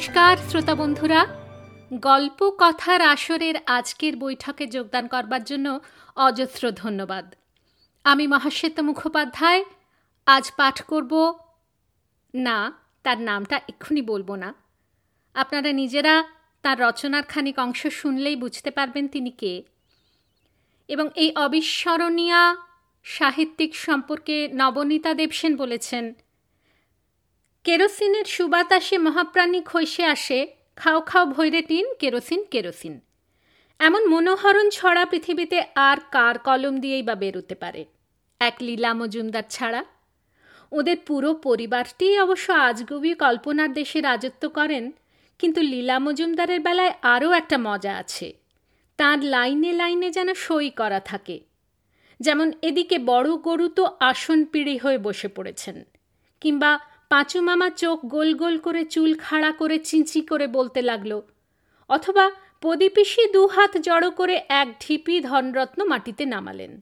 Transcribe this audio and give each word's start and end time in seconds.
নমস্কার, 0.00 0.36
শ্রোতা 0.36 0.74
বন্ধুরা। 0.74 1.26
গল্প 1.94 2.54
কথার 2.58 3.02
আসরের 3.02 3.54
আজকের 3.66 4.16
বৈঠকে 4.16 4.66
যোগদান 4.66 5.06
করবার 5.06 5.44
জন্য 5.44 5.80
অজস্র 6.16 6.70
ধন্যবাদ। 6.70 7.34
আমি 8.04 8.26
মহাশ্বেতা 8.26 8.82
মুখোপাধ্যায়। 8.82 9.64
আজ 10.26 10.52
পাঠ 10.56 10.82
করব, 10.82 11.38
না, 12.34 12.72
তার 13.02 13.20
নামটা 13.20 13.60
এক্ষুনি 13.68 14.02
বলব 14.02 14.34
না। 14.34 14.54
আপনারা 15.34 15.72
নিজেরা 15.72 16.24
তার 16.62 16.80
রচনার 16.80 17.22
খানিক 17.22 17.58
অংশ 17.58 17.86
শুনলেই 17.86 18.36
বুঝতে 18.36 18.70
পারবেন 18.70 19.08
তিনি 19.08 19.30
কে। 19.30 19.62
এবং 20.88 21.08
এই 21.14 21.34
অবিস্মরণীয় 21.36 22.56
সাহিত্যিক 23.04 23.76
সম্পর্কে 23.76 24.48
নবনীতা 24.54 25.14
দেবসেন 25.14 25.56
বলেছেন 25.56 26.12
কেরোসিনের 27.66 28.26
সুবাতাসে 28.34 28.96
মহাপ্রাণী 29.06 29.60
খৈসে 29.70 30.04
আসে 30.14 30.38
খাও 30.76 30.98
খাও 31.00 31.24
ভৈরে 31.36 31.60
টিন, 31.62 31.86
কেরোসিন 32.00 32.40
কেরোসিন। 32.52 32.94
এমন 33.80 34.02
মনোহরণ 34.12 34.66
ছড়া 34.78 35.04
পৃথিবীতে 35.10 35.58
আর 35.88 35.98
কার 36.14 36.36
কলম 36.46 36.74
দিয়েই 36.82 37.04
বা 37.08 37.14
বেরোতে 37.22 37.54
পারে? 37.54 37.82
এক 38.40 38.56
লীলা 38.66 38.90
মজুমদার 39.00 39.46
ছাড়া? 39.50 39.82
ওদের 40.72 40.98
পুরো 41.08 41.30
পরিবারটি 41.46 42.06
অবশ্য 42.24 42.46
আজগুবি 42.68 43.12
কল্পনার 43.24 43.70
দেশে 43.78 43.98
রাজত্ব 44.08 44.42
করেন, 44.58 44.84
কিন্তু 45.40 45.60
লীলা 45.72 45.96
মজুমদারের 46.06 46.60
বেলায় 46.66 46.92
আরও 47.14 47.28
একটা 47.40 47.56
মজা 47.68 47.92
আছে। 48.02 48.28
তার 48.98 49.18
লাইনে 49.34 49.70
লাইনে 49.80 50.08
যেন 50.16 50.28
সই 50.44 50.68
করা 50.80 51.00
থাকে। 51.10 51.36
যেমন 52.20 52.48
এদিকে 52.68 52.96
বড় 53.10 53.28
গরু 53.46 53.66
তো 53.78 53.84
আসন 54.10 54.38
পিড়ি 54.52 54.76
হয়ে 54.78 54.98
বসে 55.06 55.28
পড়েছেন, 55.36 55.76
কিংবা 56.42 56.70
পাঁচু 57.10 57.38
মামা 57.42 57.68
চোখ 57.82 57.98
গোল 58.06 58.30
গোল 58.34 58.56
করে 58.58 58.82
চুল 58.84 59.10
খাড়া 59.18 59.50
করে 59.52 59.76
চিঁচি 59.78 60.20
করে 60.20 60.46
বলতে 60.46 60.80
লাগল, 60.82 61.12
অথবা 61.90 62.24
প্রদীপিসি 62.60 63.22
দু 63.32 63.42
হাত 63.46 63.72
জড়ো 63.86 64.10
করে 64.10 64.36
এক 64.60 64.68
ঢিপি 64.80 65.14
ধনরত্ন 65.20 65.80
মাটিতে 65.84 66.24
নামালেন। 66.26 66.72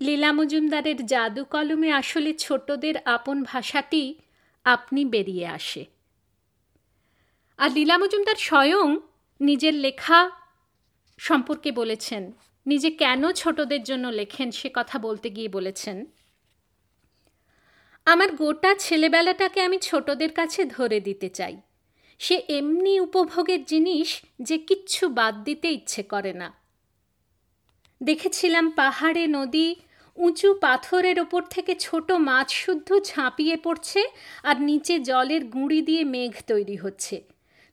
লীলা 0.00 0.30
মজুমদারের 0.32 0.98
জাদু 1.06 1.42
কলমে 1.44 1.90
আসলে 1.92 2.30
ছোটদের 2.34 2.96
আপন 3.16 3.36
ভাষাটি 3.42 4.02
আপনি 4.66 5.00
বেরিয়ে 5.04 5.46
আসে। 5.58 5.82
আর 7.58 7.70
লীলা 7.70 7.96
মজুমদার 7.98 8.38
স্বয়ং 8.38 8.88
নিজের 9.40 9.74
লেখা 9.74 10.18
সম্পর্কে 11.18 11.70
বলেছেন, 11.72 12.22
নিজে 12.66 12.90
কেন 13.02 13.22
ছোটদের 13.32 13.82
জন্য 13.82 14.04
লেখেন 14.20 14.48
সে 14.50 14.68
কথা 14.74 14.96
বলতে 14.98 15.28
গিয়ে 15.30 15.48
বলেছেন 15.48 15.96
আমার 18.06 18.32
গোটা 18.32 18.74
ছেলেবেলাটাকে 18.78 19.60
আমি 19.60 19.78
ছোটদের 19.78 20.32
কাছে 20.32 20.64
ধরে 20.64 21.00
দিতে 21.00 21.28
চাই। 21.28 21.56
সে 22.18 22.42
এমনি 22.48 23.00
উপভোগের 23.00 23.64
জিনিস 23.64 24.22
যে 24.40 24.58
কিচ্ছু 24.58 25.08
বাদ 25.08 25.34
দিতে 25.44 25.68
ইচ্ছে 25.68 26.02
করে 26.02 26.32
না। 26.32 26.52
দেখেছিলাম 28.02 28.70
পাহাড়ে 28.70 29.26
নদী, 29.26 29.74
উঁচু 30.16 30.54
পাথরের 30.54 31.20
ওপর 31.20 31.42
থেকে 31.42 31.74
ছোট 31.74 32.12
মাছ 32.12 32.48
শুদ্ধ 32.52 32.88
ঝাঁপিয়ে 33.04 33.56
পড়ছে 33.56 34.02
আর 34.42 34.60
নিচে 34.60 34.98
জলের 34.98 35.44
গুঁড়ি 35.44 35.82
দিয়ে 35.82 36.04
মেঘ 36.04 36.34
তৈরি 36.46 36.76
হচ্ছে। 36.76 37.22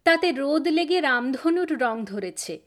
তাতে 0.04 0.32
রোদ 0.32 0.68
লেগে 0.68 1.02
রামধনুর 1.02 1.82
রং 1.82 2.06
ধরেছে। 2.06 2.60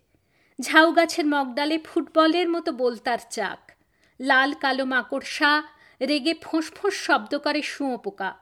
ঝাউ 0.61 0.93
গাছের 0.93 1.27
মগডালে 1.27 1.79
ফুটবলের 1.79 2.49
মতো 2.49 2.73
বলতার 2.73 3.19
চাক। 3.31 3.73
লাল 4.21 4.53
কালো 4.53 4.85
মাকড়সা 4.85 5.63
রেগে 6.01 6.35
ফোঁস 6.35 6.73
ফোঁস 6.73 6.95
শব্দ 6.95 7.39
করে 7.39 7.63
শুঁয়ো 7.63 7.97
পোকা। 7.97 8.35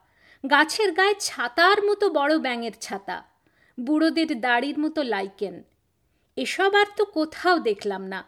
গাছের 0.50 0.92
গায়ে 0.92 1.14
ছাতার 1.20 1.84
মতো 1.84 2.10
বড় 2.10 2.38
ব্যাঙের 2.38 2.72
ছাতা। 2.80 3.24
বুড়োদের 3.80 4.40
দাড়ির 4.40 4.78
মতো 4.78 5.02
লাইকেন। 5.02 5.62
এসব 6.36 6.74
আর 6.74 6.86
তো 6.96 7.04
কোথাও 7.04 7.58
দেখলাম 7.58 8.02
না। 8.02 8.24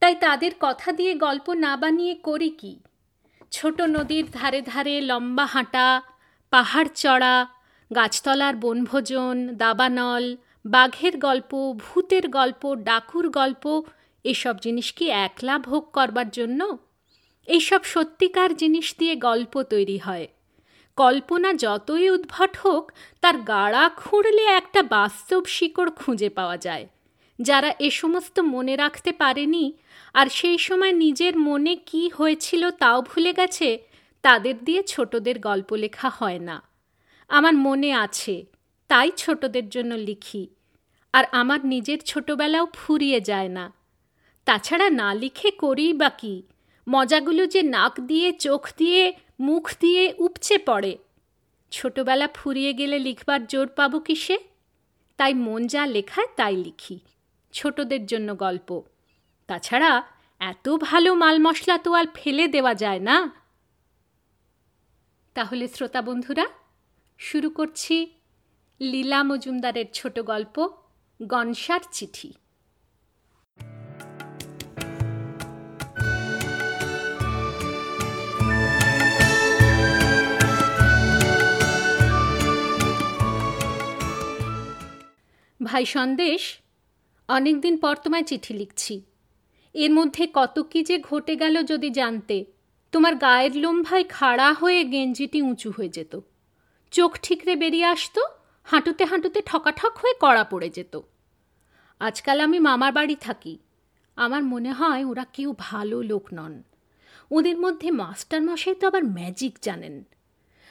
তাই 0.00 0.14
তাদের 0.14 0.50
কথা 0.60 0.92
দিয়ে 0.92 1.14
গল্প 1.14 1.52
না 1.52 1.76
বানিয়ে 1.76 2.14
করি 2.14 2.50
কি? 2.50 2.80
ছোট 3.50 3.80
নদীর 3.80 4.26
ধারে 4.32 4.62
ধারে 4.62 5.00
লম্বা 5.00 5.46
হাঁটা, 5.46 6.02
পাহাড় 6.50 6.88
চড়া, 6.94 7.46
গাছতলার 7.94 8.56
বনভোজন, 8.56 9.48
দাবানল, 9.52 10.36
বাঘের 10.66 11.18
গল্প, 11.18 11.72
ভূতের 11.76 12.28
গল্প, 12.28 12.74
ডাকুর 12.74 13.28
গল্প, 13.28 13.82
এসব 14.24 14.56
জিনিস 14.56 14.92
কি 14.92 15.10
একলা 15.10 15.58
ভোগ 15.58 15.90
করবার 15.92 16.30
জন্য? 16.30 16.78
এইসব 17.48 17.80
সত্যিকার 17.84 18.50
জিনিস 18.56 18.86
দিয়ে 18.98 19.14
গল্প 19.16 19.62
তৈরি 19.62 19.98
হয়। 19.98 20.26
কল্পনা 20.96 21.50
যতই 21.54 22.06
উদ্ভট 22.10 22.52
হোক, 22.56 22.84
তার 23.20 23.36
গাড়া 23.42 23.84
খুঁড়লে 23.96 24.44
একটা 24.60 24.80
বাস্তব 24.82 25.42
শিকড় 25.46 25.90
খুঁজে 25.90 26.28
পাওয়া 26.28 26.56
যায়। 26.56 26.88
যারা 27.38 27.70
এ 27.78 27.88
সমস্ত 27.90 28.36
মনে 28.54 28.76
রাখতে 28.76 29.12
পারেনি 29.12 29.72
আর 30.14 30.26
সেই 30.28 30.58
সময় 30.58 30.92
নিজের 30.92 31.34
মনে 31.38 31.74
কি 31.76 32.02
হয়েছিল 32.08 32.62
তাও 32.70 33.02
ভুলে 33.02 33.32
গেছে, 33.32 33.68
তাদের 34.24 34.56
দিয়ে 34.64 34.82
ছোটদের 34.82 35.38
গল্প 35.38 35.70
লেখা 35.74 36.08
হয় 36.08 36.38
না। 36.38 36.56
আমার 37.28 37.54
মনে 37.54 37.90
আছে, 37.94 38.46
তাই 38.90 39.10
ছোটদের 39.16 39.66
জন্য 39.68 39.92
লিখি, 39.94 40.42
আর 41.12 41.24
আমার 41.32 41.60
নিজের 41.64 42.00
ছোটবেলাও 42.00 42.66
ফুরিয়ে 42.74 43.20
যায় 43.20 43.48
না। 43.48 43.64
তাছাড়া 44.46 44.90
না 44.90 45.08
লিখে 45.14 45.50
করি 45.50 45.92
বা 45.92 46.10
কি? 46.10 46.34
মজাগুলো 46.88 47.46
যে 47.46 47.62
নাক 47.62 48.00
দিয়ে, 48.00 48.32
চোখ 48.32 48.68
দিয়ে, 48.76 49.12
মুখ 49.40 49.74
দিয়ে 49.80 50.14
উপচে 50.18 50.58
পড়ে। 50.58 50.98
ছোটবেলা 51.70 52.28
ফুরিয়ে 52.28 52.72
গেলে 52.72 52.98
লিখবার 52.98 53.46
জোর 53.46 53.66
পাবো 53.66 54.00
কিসে? 54.00 54.38
তাই 55.16 55.34
মন 55.34 55.66
যা 55.66 55.86
লেখায় 55.86 56.26
তাই 56.36 56.56
লিখি। 56.56 57.00
ছোটদের 57.52 58.06
জন্য 58.06 58.36
গল্প। 58.36 58.82
তাছাড়া 59.46 60.02
এত 60.38 60.68
ভালো 60.68 61.14
মাল 61.14 61.38
মশলা 61.38 61.78
তো 61.78 61.92
আর 61.92 62.04
ফেলে 62.14 62.48
দেওয়া 62.48 62.74
যায় 62.74 62.98
না। 62.98 63.30
তাহলে 65.34 65.68
শ্রোতা 65.68 66.02
বন্ধুরা, 66.02 66.46
শুরু 67.18 67.50
করছি 67.50 68.12
লীলা 68.80 69.22
মজুমদারের 69.22 69.84
ছোট 69.92 70.20
গল্প, 70.20 70.68
গনসার 71.22 71.80
চিঠি। 71.92 72.32
ভাই 85.62 85.84
সন্দেশ, 85.84 86.58
অনেকদিন 87.28 87.78
পর 87.78 87.96
তোমায় 87.96 88.22
চিঠি 88.22 88.54
লিখছি। 88.54 89.02
এর 89.74 89.90
মধ্যে 89.90 90.28
কত 90.32 90.58
কি 90.70 90.82
যে 90.82 90.98
ঘটে 90.98 91.36
গেল 91.36 91.62
যদি 91.62 91.90
জানতে, 91.90 92.44
তোমার 92.92 93.14
গায়ের 93.14 93.56
লোম 93.56 93.82
ভাই 93.82 94.04
খাড়া 94.04 94.52
হয়ে 94.52 94.84
গেঞ্জিটি 94.84 95.42
উঁচু 95.42 95.70
হয়ে 95.70 95.88
যেত। 95.88 96.20
চোখ 96.90 97.18
ঠিকরে 97.22 97.56
বেরিয়ে 97.56 97.84
আসতো, 97.84 98.22
হাঁটুতে 98.62 99.04
হাঁটুতে 99.04 99.42
ঠকাঠক 99.46 99.92
হয়ে 99.96 100.14
কড়া 100.20 100.44
পড়ে 100.44 100.70
যেত। 100.70 101.00
আজকাল 102.00 102.40
আমি 102.40 102.58
মামার 102.58 102.92
বাড়ি 102.92 103.16
থাকি। 103.16 103.58
আমার 104.16 104.42
মনে 104.42 104.72
হয় 104.72 105.04
ওরা 105.04 105.24
কেউ 105.24 105.54
ভালো 105.58 106.02
লোক 106.02 106.28
নন। 106.32 106.62
ওদের 107.30 107.58
মধ্যে 107.58 107.90
মাস্টার 107.90 108.42
মশাই 108.42 108.74
তো 108.74 108.86
আবার 108.86 109.04
ম্যাজিক 109.04 109.58
জানেন। 109.62 110.04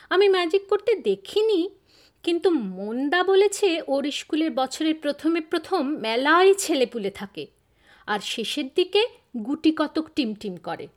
আমি 0.10 0.30
ম্যাজিক 0.30 0.68
করতে 0.70 0.96
দেখিনি 0.96 1.70
কিন্তু 2.24 2.50
মন্দা 2.50 3.24
বলেছে 3.24 3.82
ওর 3.88 4.12
স্কুলের 4.12 4.52
বছরের 4.52 4.96
প্রথমে 4.96 5.42
প্রথম 5.42 5.96
মেলায় 5.96 6.54
ছেলেপুলে 6.54 7.12
থাকে 7.12 7.48
আর 8.08 8.20
শেষের 8.20 8.68
দিকে 8.76 9.08
গুটি 9.46 9.72
কতক 9.78 10.06
টিমটিম 10.16 10.58
করে। 10.58 10.88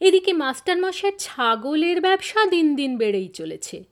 এদিকে 0.00 0.32
মাস্টারমশাইয়ের 0.32 1.18
ছাগলের 1.18 2.00
ব্যবসা 2.00 2.46
দিন 2.46 2.76
দিন 2.76 2.98
বেড়েই 2.98 3.28
চলেছে। 3.28 3.84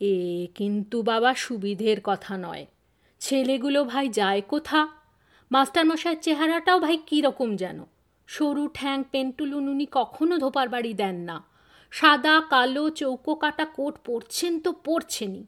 এ 0.00 0.46
কিন্তু 0.54 1.02
বাবা 1.02 1.34
সুবিধের 1.34 1.96
কথা 2.04 2.36
নয়। 2.36 2.66
ছেলেগুলো 3.20 3.84
ভাই 3.84 4.08
যায় 4.08 4.42
কোথা? 4.48 4.88
মাস্টারমশাইয়ের 5.50 6.22
চেহারাটাও 6.22 6.78
ভাই 6.80 6.96
কীরকম 6.96 7.56
যেন? 7.56 7.84
সরু 8.26 8.68
ঠ্যাং, 8.74 9.04
পেন্টুলুন 9.12 9.68
উনি 9.68 9.86
কখনো 9.90 10.38
ধোপার 10.38 10.68
বাড়ি 10.68 10.94
দেন 10.94 11.14
না। 11.14 11.44
সাদা, 11.90 12.42
কালো, 12.50 12.90
চৌকো 12.90 13.34
কাটা 13.34 13.64
কোট 13.64 13.94
পরছেন 14.04 14.60
তো 14.60 14.72
পরছেনই। 14.72 15.44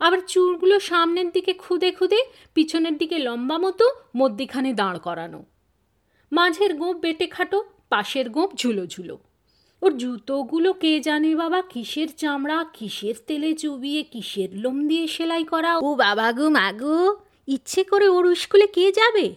আবার 0.00 0.18
চুলগুলো 0.26 0.80
সামনের 0.80 1.30
দিকে 1.30 1.52
খুদে 1.52 1.92
খুদে, 1.92 2.22
পিছনের 2.54 2.98
দিকে 2.98 3.18
লম্বা 3.18 3.58
মতো, 3.58 3.90
মধ্যিখানে 4.16 4.72
দাঁড় 4.72 4.98
করানো। 4.98 5.44
মাঝের 6.32 6.74
গোপ 6.74 6.96
বেটে 6.96 7.26
খাটো, 7.26 7.64
পাশের 7.88 8.30
গোপ 8.30 8.54
ঝুলো 8.56 8.86
ঝুলো। 8.86 9.18
ওর 9.82 9.96
জুতোগুলো 9.96 10.72
কে 10.72 11.00
জানে 11.00 11.36
বাবা, 11.36 11.62
কিসের 11.62 12.08
চামড়া, 12.16 12.64
কিসের 12.72 13.14
তেলে 13.26 13.54
চুবিয়ে, 13.54 14.02
কিসের 14.02 14.48
লোম 14.52 14.88
দিয়ে 14.88 15.06
সেলাই 15.06 15.44
করা? 15.44 15.78
ও 15.78 15.94
বাবা 15.94 16.32
গো 16.32 16.48
মাগো 16.48 17.16
ইচ্ছে 17.46 17.84
করে 17.84 18.08
ওর 18.08 18.34
স্কুলে 18.34 18.66
কে 18.66 18.92
যাবে? 18.92 19.34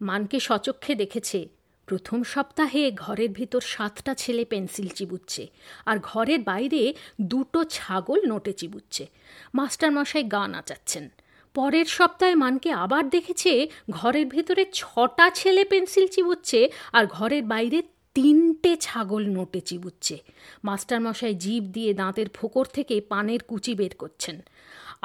মানকে 0.00 0.40
সচক্ষে 0.40 0.94
দেখেছে। 0.94 1.48
প্রথম 1.86 2.22
সপ্তাহে 2.22 2.90
ঘরের 2.90 3.28
ভিতর 3.28 3.60
সাতটা 3.60 4.14
ছেলে 4.14 4.44
পেন্সিল 4.44 4.88
চিবুচ্ছে 4.88 5.46
আর 5.84 5.96
ঘরের 6.02 6.40
বাইরে 6.40 6.94
দুটো 7.20 7.64
ছাগল 7.64 8.20
নোটে 8.26 8.52
চিবুচ্ছে। 8.52 9.06
মাস্টারমশাই 9.54 10.24
গা 10.24 10.48
নাচাচ্ছেন। 10.48 11.08
পরের 11.54 11.84
সপ্তাহে 11.84 12.34
মানকে 12.34 12.72
আবার 12.72 13.10
দেখেছে 13.10 13.68
ঘরের 13.90 14.26
ভেতরে 14.26 14.66
ছটা 14.72 15.30
ছেলে 15.30 15.64
পেন্সিল 15.64 16.06
চিবুচ্ছে 16.06 16.68
আর 16.92 17.06
ঘরের 17.06 17.42
বাইরে 17.42 17.82
তিনটে 18.14 18.76
ছাগল 18.76 19.22
নোটে 19.26 19.60
চিবুচ্ছে। 19.60 20.16
মাস্টারমশাই 20.64 21.34
জিভ 21.34 21.62
দিয়ে 21.64 21.94
দাঁতের 21.94 22.28
ফোকর 22.34 22.64
থেকে 22.64 23.00
পানের 23.00 23.40
কুচি 23.42 23.74
বের 23.74 23.94
করছেন। 23.98 24.36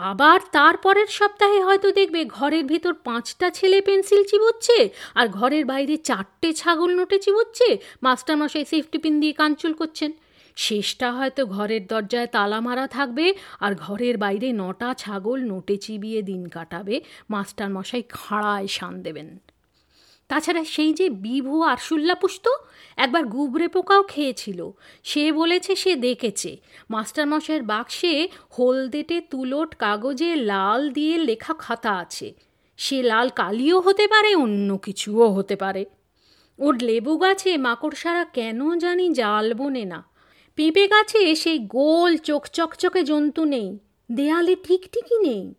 আবার 0.02 0.40
তারপরের 0.52 1.10
সপ্তাহে 1.20 1.60
হয়তো 1.64 1.88
দেখবে 1.92 2.22
ঘরের 2.38 2.66
ভেতর 2.66 2.94
পাঁচটা 3.04 3.48
ছেলে 3.50 3.80
পেন্সিল 3.82 4.22
চিবুচ্ছে 4.24 4.90
আর 5.16 5.28
ঘরের 5.28 5.66
বাইরে 5.66 5.98
চারটে 5.98 6.50
ছাগল 6.54 6.90
নোটে 6.96 7.18
চিবুচ্ছে। 7.20 7.68
মাস্টারমশাই 8.02 8.66
সেফটি 8.66 8.98
পিন 8.98 9.14
দিয়ে 9.20 9.34
কাঞ্চুল 9.34 9.74
করছেন। 9.74 10.12
শেষটা 10.58 11.08
হয়তো 11.12 11.42
ঘরের 11.46 11.84
দরজায় 11.88 12.28
তালা 12.28 12.60
মারা 12.62 12.88
থাকবে 12.88 13.26
আর 13.60 13.72
ঘরের 13.76 14.16
বাইরে 14.18 14.48
নটা 14.54 14.90
ছাগল 14.94 15.40
নোটে 15.44 15.78
চিবিয়ে 15.78 16.22
দিন 16.22 16.42
কাটাবে। 16.50 16.96
মাস্টারমশাই 17.30 18.04
খাড়ায় 18.10 18.68
শান 18.68 18.94
দেবেন। 19.04 19.30
তাছাড়া 20.32 20.64
সেই 20.64 20.94
যে 20.94 21.10
বিভু 21.10 21.62
আরশুল্লা 21.62 22.16
পুষত 22.16 22.48
একবার 22.98 23.24
গুবরে 23.26 23.68
পোকাও 23.68 24.04
খেয়েছিল। 24.04 24.60
সে 25.04 25.32
বলেছে 25.32 25.76
সে 25.76 25.96
দেখেছে। 25.96 26.58
মাস্টারমশাইয়ের 26.90 27.64
বাক্সে 27.64 28.14
হলদেটে 28.60 29.22
তুলোট 29.22 29.76
কাগজে 29.76 30.36
লাল 30.36 30.82
দিয়ে 30.92 31.18
লেখা 31.18 31.54
খাতা 31.54 31.92
আছে। 31.98 32.34
সে 32.78 33.04
লাল 33.04 33.30
কালিও 33.30 33.80
হতে 33.80 34.08
পারে, 34.08 34.36
অন্য 34.36 34.78
কিছুও 34.78 35.28
হতে 35.32 35.56
পারে। 35.56 35.86
ওর 36.60 36.76
লেবু 36.82 37.18
গাছে 37.18 37.58
মাকড়সারা 37.58 38.24
কেন 38.26 38.60
জানি 38.80 39.14
জাল 39.14 39.54
বনে 39.54 39.86
না। 39.86 40.00
পেঁপে 40.56 40.88
গাছে 40.88 41.36
সেই 41.36 41.60
গোল 41.60 42.18
চোখ 42.18 42.48
চকচকে 42.50 43.04
জন্তু 43.04 43.46
নেই। 43.46 43.78
দেয়ালে 44.12 44.56
ঠিক 44.56 44.82
ঠিকই 44.92 45.20
নেই। 45.20 45.54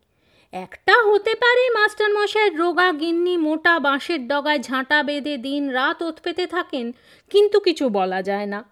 একটা 0.52 0.94
হতে 1.08 1.34
পারে 1.34 1.62
মাস্টারমশাইয়ের 1.78 2.56
রোগা 2.56 2.93
গিন্নি 2.93 3.37
মোটা 3.37 3.75
বাঁশের 3.81 4.28
ডগায় 4.28 4.58
ঝাঁটা 4.58 5.02
বেঁধে 5.02 5.37
দিন 5.37 5.62
রাত 5.70 6.02
ওত 6.02 6.16
পেতে 6.25 6.46
থাকেন, 6.46 6.93
কিন্তু 7.31 7.60
কিছু 7.60 7.84
বলা 7.88 8.22
যায় 8.22 8.46
না। 8.46 8.64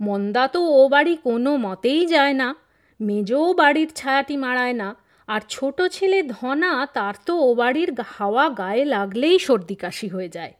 মন্দা 0.00 0.44
তো 0.48 0.60
ও 0.80 0.88
বাড়ি 0.88 1.16
কোনো 1.16 1.56
মতেই 1.56 2.06
যায় 2.06 2.32
না, 2.32 2.54
মেজও 3.00 3.54
বাড়ির 3.54 3.90
ছায়াটি 3.94 4.36
মারায় 4.36 4.72
না, 4.72 4.94
আর 5.28 5.40
ছোট 5.48 5.82
ছেলে 5.92 6.22
ধনা 6.22 6.86
তার 6.86 7.14
তো 7.26 7.32
ও 7.46 7.54
বাড়ির 7.54 7.90
হাওয়া 8.14 8.48
গায়ে 8.48 8.84
লাগলেই 8.84 9.38
সর্দি 9.38 9.74
কাশি 9.74 10.08
হয়ে 10.08 10.28
যায়। 10.28 10.52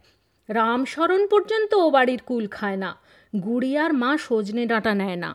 রামশরণ 0.49 1.23
পর্যন্ত 1.26 1.75
ও 1.75 1.91
বাড়ির 1.91 2.20
কুল 2.23 2.44
খায় 2.49 2.76
না 2.76 2.91
গুড়িয়ার 3.32 3.93
মা 3.93 4.11
সজনে 4.19 4.67
ডাঁটা 4.67 4.94
নেয় 4.94 5.17
না। 5.17 5.31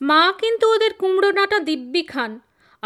মা 0.00 0.22
কিন্তু 0.40 0.64
ওদের 0.74 0.92
কুমড়ো 1.00 1.30
ডাঁটা 1.32 1.58
দিব্যি 1.58 2.02
খান 2.02 2.32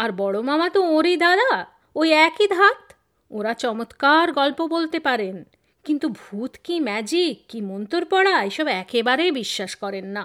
আর 0.01 0.09
বড় 0.21 0.37
মামা 0.49 0.67
তো 0.75 0.79
ওরই 0.95 1.15
দাদা, 1.25 1.51
ওই 1.95 2.09
একই 2.27 2.47
ধাত। 2.55 2.81
ওরা 3.31 3.53
চমৎকার 3.63 4.27
গল্প 4.39 4.59
বলতে 4.75 4.97
পারেন, 5.07 5.35
কিন্তু 5.85 6.05
ভূত 6.19 6.53
কি 6.65 6.75
ম্যাজিক 6.87 7.35
কি 7.49 7.59
মন্তর 7.69 8.03
পড়া 8.11 8.35
এসব 8.49 8.67
একেবারেই 8.83 9.31
বিশ্বাস 9.31 9.71
করেন 9.83 10.05
না। 10.15 10.23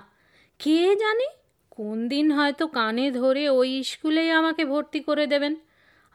কে 0.60 0.78
জানে 1.02 1.28
কোন 1.76 1.96
দিন 2.12 2.26
হয়তো 2.38 2.64
কানে 2.78 3.06
ধরে 3.20 3.44
ওই 3.58 3.70
স্কুলেই 3.90 4.30
আমাকে 4.40 4.62
ভর্তি 4.72 5.00
করে 5.08 5.24
দেবেন। 5.32 5.54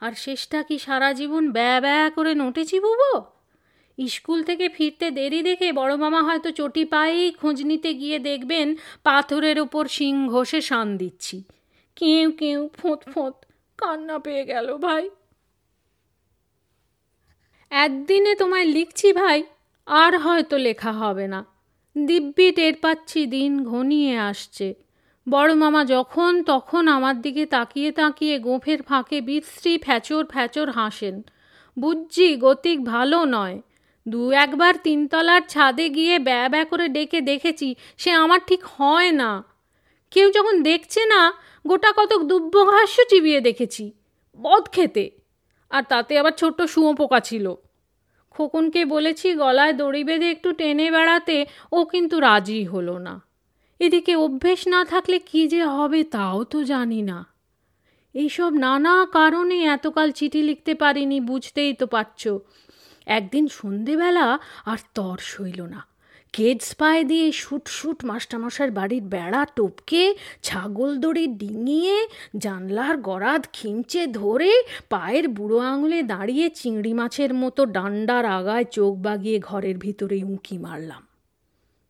আর 0.02 0.12
শেষটা 0.24 0.58
কি 0.68 0.76
সারা 0.86 1.10
জীবন 1.12 1.44
ব্যা 1.56 1.76
ব্যা 1.84 1.98
করে 2.16 2.32
নোটে 2.40 2.62
চিবুবো 2.70 3.12
স্কুল 3.98 4.40
থেকে 4.48 4.66
ফিরতে 4.68 5.06
দেরি 5.18 5.40
দেখে 5.48 5.68
বড় 5.72 5.92
মামা 6.02 6.20
হয়তো 6.28 6.48
চটি 6.58 6.84
পায়েই 6.84 7.28
খোঁজ 7.40 7.58
নিতে 7.70 7.90
গিয়ে 7.94 8.18
দেখবেন 8.28 8.68
পাথরের 9.06 9.58
ওপর 9.64 9.84
শিং 9.96 10.14
ঘষে 10.34 10.60
শান 10.68 10.88
দিচ্ছি। 11.00 11.36
কেউ 11.96 12.26
কেউ 12.40 12.60
ফোঁত 12.78 13.00
ফোঁত 13.12 13.36
কান্না 13.80 14.16
পেয়ে 14.18 14.44
গেল 14.44 14.68
ভাই। 14.76 15.04
একদিনে 17.72 18.32
তোমায় 18.34 18.64
লিখছি 18.64 19.08
ভাই, 19.12 19.38
আর 19.86 20.12
হয়তো 20.18 20.56
লেখা 20.58 20.92
হবে 20.92 21.26
না। 21.28 21.40
দিব্যি 21.96 22.48
টের 22.52 22.74
পাচ্ছি 22.82 23.20
দিন 23.26 23.52
ঘনিয়ে 23.64 24.12
আসছে। 24.30 24.68
বড় 25.26 25.52
মামা 25.54 25.82
যখন 25.84 26.32
তখন 26.42 26.84
আমার 26.88 27.16
দিকে 27.22 27.44
তাকিয়ে 27.46 27.90
তাকিয়ে 27.92 28.36
গোফের 28.38 28.80
ফাঁকে 28.82 29.18
বিশ্রী 29.20 29.74
ফ্যাচর 29.78 30.22
ফ্যাচর 30.26 30.68
হাসেন। 30.70 31.16
বুঝছি 31.76 32.26
গতিক 32.36 32.78
ভালো 32.84 33.18
নয়। 33.24 33.56
দু 34.06 34.22
একবার 34.44 34.74
তিনতলার 34.82 35.42
ছাদে 35.48 35.86
গিয়ে 35.88 36.14
ব্যা 36.18 36.48
ব্যা 36.48 36.64
করে 36.64 36.86
ডেকে 36.88 37.20
দেখেছি, 37.20 37.68
সে 37.96 38.10
আমার 38.22 38.40
ঠিক 38.46 38.62
হয় 38.76 39.10
না। 39.12 39.30
কেউ 40.12 40.28
যখন 40.30 40.54
দেখছে 40.62 41.02
না 41.06 41.22
গোটা 41.66 41.92
কতক 41.96 42.22
দুব্য 42.22 42.64
ঘাস্য 42.64 43.02
চিবিয়ে 43.08 43.40
দেখেছি। 43.40 43.92
বদ 44.40 44.68
খেতে। 44.72 45.10
আর 45.70 45.82
তাতে 45.82 46.18
আবার 46.18 46.32
ছোট্ট 46.32 46.62
শুঁয়ো 46.62 46.94
পোকা 46.94 47.20
ছিল। 47.20 47.54
খোকনকে 48.30 48.84
বলেছি, 48.84 49.34
গলায় 49.34 49.72
দড়ি 49.72 50.04
বেঁধে 50.04 50.30
একটু 50.30 50.52
টেনে 50.52 50.90
বেড়াতে 50.90 51.46
ও 51.72 51.84
কিন্তু 51.84 52.20
রাজি 52.20 52.64
হলো 52.64 52.98
না। 52.98 53.22
এদিকে 53.78 54.16
অভ্যেস 54.16 54.66
না 54.66 54.84
থাকলে 54.84 55.18
কি 55.18 55.48
যে 55.48 55.64
হবে 55.64 56.04
তাও 56.04 56.44
তো 56.44 56.64
জানি 56.64 57.02
না। 57.02 57.26
এইসব 58.14 58.52
নানা 58.52 59.06
কারণে 59.12 59.64
এতকাল 59.64 60.10
চিঠি 60.10 60.42
লিখতে 60.42 60.74
পারিনি, 60.74 61.20
বুঝতেই 61.20 61.72
তো 61.74 61.86
পারছ। 61.86 62.28
একদিন 63.06 63.48
সন্ধেবেলা 63.48 64.38
আর 64.64 64.78
তর 64.94 65.16
সইল 65.20 65.62
না। 65.62 65.89
কেডস 66.32 66.74
পায়ে 66.74 67.04
দিয়ে 67.04 67.32
শুট 67.32 67.68
শুট 67.68 68.04
মাস্টারমশার 68.04 68.70
বাড়ির 68.70 69.04
বেড়া 69.04 69.46
টপকে, 69.56 70.14
ছাগল 70.42 70.90
দড়ি 70.98 71.26
ডিঙিয়ে, 71.26 72.06
জানলার 72.36 72.96
গরাদ 72.96 73.42
খিঞ্চে 73.52 74.06
ধরে, 74.06 74.52
পায়ের 74.88 75.28
বুড়ো 75.28 75.58
আঙুলে 75.58 76.02
দাঁড়িয়ে 76.02 76.50
চিংড়ি 76.50 76.92
মাছের 76.92 77.34
মতো 77.34 77.66
ডান্ডার 77.66 78.24
আগায় 78.26 78.64
চোখ 78.64 78.94
বাগিয়ে 78.96 79.38
ঘরের 79.38 79.78
ভিতরে 79.78 80.24
উঁকি 80.24 80.58
মারলাম। 80.58 81.02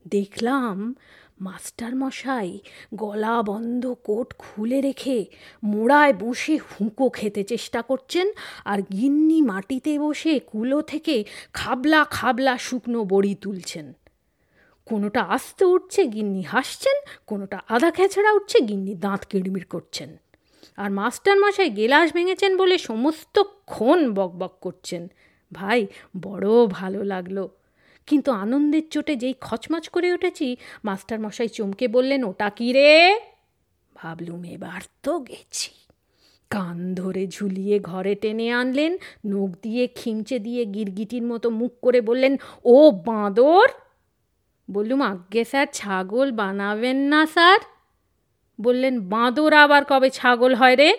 দেখলাম 0.07 0.95
মাস্টার 1.41 1.93
মশাই 1.95 2.59
গলা 2.95 3.43
বন্ধ 3.43 3.95
কোট 4.07 4.29
খুলে 4.39 4.81
রেখে 4.81 5.25
মোড়ায় 5.63 6.13
বসে 6.13 6.59
হুঁকো 6.59 7.09
খেতে 7.09 7.43
চেষ্টা 7.45 7.83
করছেন 7.83 8.26
আর 8.64 8.79
গিন্নি 8.93 9.43
মাটিতে 9.43 9.99
বসে 9.99 10.41
কুলো 10.41 10.79
থেকে 10.83 11.25
খাবলা 11.53 12.05
খাবলা 12.05 12.55
শুকনো 12.59 13.05
বড়ি 13.05 13.35
তুলছেন। 13.35 13.87
কোনোটা 14.90 15.23
আস্তে 15.23 15.64
উঠছে, 15.64 16.06
গিন্নি 16.06 16.42
হাসছেন, 16.42 16.97
কোনোটা 17.26 17.59
আধা 17.68 17.90
খেছড়া 17.90 18.32
উঠছে, 18.32 18.61
গিন্নি 18.61 18.94
দাঁত 18.94 19.25
কিড়মিড় 19.25 19.66
করছেন। 19.70 20.16
আর 20.76 20.90
মাস্টার 20.90 21.40
মশাই 21.40 21.70
গেলাস 21.70 22.12
ভেঙেছেন 22.12 22.56
বলে 22.56 22.78
সমস্ত 22.78 23.42
ক্ষণ 23.66 24.14
বক 24.14 24.52
করছেন। 24.61 25.02
ভাই, 25.52 25.87
বড় 26.23 26.66
ভালো 26.70 27.04
লাগল। 27.04 27.49
কিন্তু 28.06 28.32
আনন্দের 28.32 28.82
চোটে 28.90 29.16
যেই 29.16 29.35
খচমচ 29.40 29.88
করে 29.88 30.12
উঠেছি 30.12 30.56
মাস্টার 30.85 31.20
মশাই 31.20 31.49
চমকে 31.49 31.88
বললেন, 31.88 32.25
ওটা 32.25 32.50
কি 32.50 32.73
রে? 32.73 33.20
ভাবলুম, 33.94 34.44
এবার 34.44 34.80
তো 35.02 35.18
গেছি। 35.18 35.70
কান 36.50 36.94
ধরে 36.94 37.26
ঝুলিয়ে 37.26 37.78
ঘরে 37.78 38.14
টেনে 38.14 38.52
আনলেন, 38.52 38.97
নখ 39.26 39.50
দিয়ে 39.62 39.87
খিমচে 39.87 40.38
দিয়ে 40.38 40.64
গিরগিটির 40.64 41.23
মতো 41.23 41.50
মুখ 41.50 41.73
করে 41.82 42.00
বললেন, 42.00 42.37
ও 42.64 42.90
বাঁদর 42.90 43.68
বললুম 44.73 45.03
আজ্ঞে 45.03 45.45
স্যার 45.45 45.67
ছাগল 45.73 46.33
বানাবেন 46.33 46.97
না 46.97 47.27
স্যার? 47.27 47.59
বললেন, 48.61 49.09
বাঁদর 49.09 49.53
আবার 49.53 49.85
কবে 49.85 50.11
ছাগল 50.11 50.55
হয় 50.55 50.77
রে? 50.77 50.99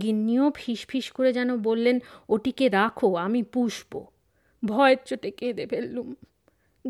গিন্নিও 0.00 0.52
ফিস 0.88 1.10
করে 1.10 1.32
যেন 1.32 1.62
বললেন, 1.62 2.00
ওটিকে 2.28 2.68
রাখো, 2.68 3.14
আমি 3.14 3.42
পুষব। 3.42 4.04
ভয়ের 4.64 4.96
চোটে 5.04 5.30
কেঁদে 5.30 5.66
ফেললুম। 5.66 6.14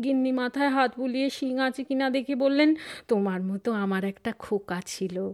গিন্নি 0.03 0.31
মাথায় 0.31 0.69
হাত 0.69 0.93
বুলিয়ে 0.97 1.29
শিং 1.29 1.59
আছে 1.59 1.83
কিনা 1.83 2.09
দেখে 2.09 2.35
বললেন, 2.35 2.75
তোমার 3.07 3.41
মতো 3.41 3.71
আমার 3.71 4.03
একটা 4.03 4.31
খোকা 4.31 4.81
ছিল। 4.85 5.31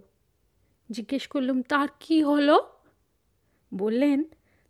জিজ্ঞেস 0.92 1.28
করলুম, 1.28 1.62
তার 1.62 1.88
কি 2.00 2.24
হলো? 2.24 2.68
বললেন, 3.74 4.24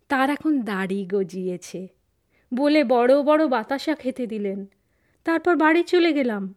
তার 0.08 0.30
এখন 0.30 0.60
দাড়ি 0.60 1.06
গজিয়েছে। 1.06 1.88
বলে 2.54 2.84
বড় 2.84 3.22
বড় 3.22 3.46
বাতাসা 3.46 3.94
খেতে 3.94 4.26
দিলেন। 4.26 4.66
তারপর 5.26 5.56
বাড়ি 5.56 5.82
চলে 5.82 6.12
গেলাম। 6.12 6.54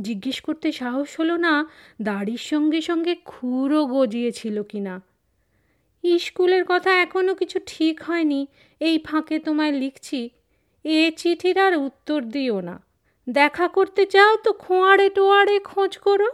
জিজ্ঞেস 0.00 0.40
করতে 0.40 0.72
সাহস 0.72 1.20
হলো 1.20 1.36
না 1.36 1.54
দাড়ির 2.02 2.42
সঙ্গে 2.50 2.80
সঙ্গে 2.80 3.14
খুরও 3.14 3.86
গজিয়েছিল 3.86 4.62
কিনা। 4.62 4.94
স্কুলের 6.18 6.64
কথা 6.68 6.90
এখনও 6.94 7.34
কিছু 7.34 7.58
ঠিক 7.66 8.02
হয়নি, 8.02 8.46
এই 8.80 8.98
ফাঁকে 8.98 9.38
তোমায় 9.38 9.72
লিখছি। 9.72 10.30
এ 10.84 11.12
চিঠির 11.16 11.58
আর 11.58 11.76
উত্তর 11.76 12.22
দিও 12.22 12.60
না। 12.60 12.82
দেখা 13.28 13.68
করতে 13.68 14.06
চাও 14.06 14.36
তো 14.36 14.52
খোঁয়াড়ে 14.52 15.10
টোয়াড়ে 15.10 15.58
খোঁজ 15.58 15.98
করো। 15.98 16.28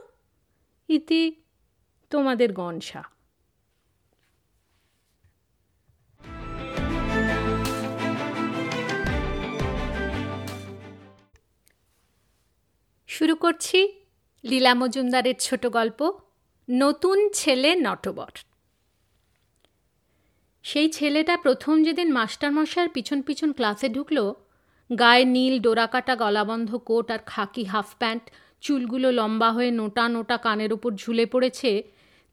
ইতি 0.88 1.34
তোমাদের 2.10 2.52
গনসা। 2.52 3.02
শুরু 13.14 13.34
করছি 13.36 13.78
লীলা 14.44 14.72
মজুমদারের 14.74 15.34
ছোট 15.40 15.66
গল্প, 15.66 16.00
নতুন 16.70 17.18
ছেলে 17.32 17.70
নটবর। 17.74 18.32
সেই 20.64 20.88
ছেলেটা 20.90 21.34
প্রথম 21.36 21.74
যেদিন 21.82 22.08
মাস্টারমশাইয়ের 22.12 22.90
পিছন 22.92 23.18
পিছন 23.22 23.52
ক্লাসে 23.52 23.88
ঢুকল, 23.88 24.18
গায়ে 24.98 25.24
নীল 25.24 25.54
ডোরাকাটা 25.58 26.16
গলাবন্ধ 26.16 26.70
কোট 26.76 27.10
আর 27.10 27.18
খাকি 27.26 27.64
হাফ 27.64 27.88
প্যান্ট, 27.98 28.24
চুলগুলো 28.60 29.08
লম্বা 29.10 29.50
হয়ে 29.52 29.70
নোটা 29.70 30.04
নোটা 30.08 30.36
কানের 30.36 30.72
উপর 30.72 30.90
ঝুলে 30.92 31.26
পড়েছে, 31.26 31.70